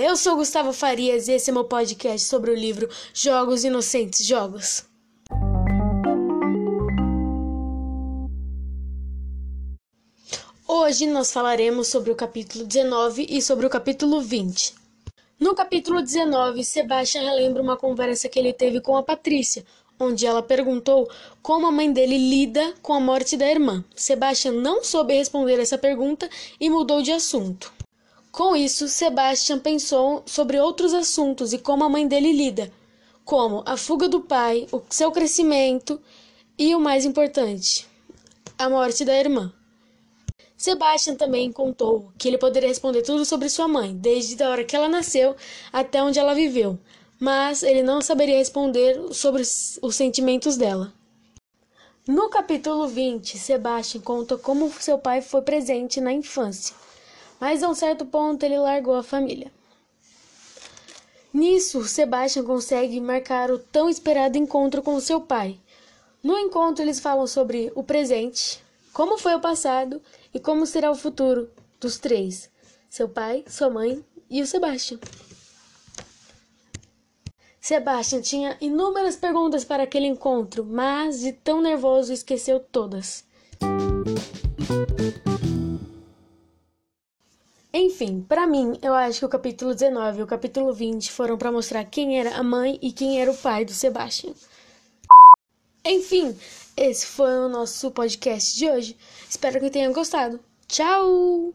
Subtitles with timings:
[0.00, 4.84] Eu sou Gustavo Farias e esse é meu podcast sobre o livro Jogos Inocentes Jogos.
[10.68, 14.74] Hoje nós falaremos sobre o capítulo 19 e sobre o capítulo 20.
[15.40, 19.64] No capítulo 19, Sebastian relembra uma conversa que ele teve com a Patrícia,
[19.98, 21.08] onde ela perguntou
[21.40, 23.82] como a mãe dele lida com a morte da irmã.
[23.94, 26.28] Sebastian não soube responder essa pergunta
[26.60, 27.75] e mudou de assunto.
[28.36, 32.70] Com isso, Sebastian pensou sobre outros assuntos e como a mãe dele lida,
[33.24, 35.98] como a fuga do pai, o seu crescimento
[36.58, 37.88] e o mais importante,
[38.58, 39.50] a morte da irmã.
[40.54, 44.76] Sebastian também contou que ele poderia responder tudo sobre sua mãe, desde a hora que
[44.76, 45.34] ela nasceu
[45.72, 46.78] até onde ela viveu,
[47.18, 50.92] mas ele não saberia responder sobre os sentimentos dela.
[52.06, 56.74] No capítulo 20, Sebastian conta como seu pai foi presente na infância
[57.40, 59.50] mas a um certo ponto ele largou a família.
[61.32, 65.58] Nisso, Sebastian consegue marcar o tão esperado encontro com seu pai.
[66.22, 70.00] No encontro, eles falam sobre o presente, como foi o passado
[70.32, 72.50] e como será o futuro dos três:
[72.88, 74.98] seu pai, sua mãe e o Sebastian.
[77.60, 83.24] Sebastian tinha inúmeras perguntas para aquele encontro, mas de tão nervoso esqueceu todas.
[87.78, 91.52] Enfim, para mim, eu acho que o capítulo 19 e o capítulo 20 foram para
[91.52, 94.32] mostrar quem era a mãe e quem era o pai do Sebastian.
[95.84, 96.34] Enfim,
[96.74, 98.96] esse foi o nosso podcast de hoje.
[99.28, 100.40] Espero que tenham gostado.
[100.66, 101.52] Tchau!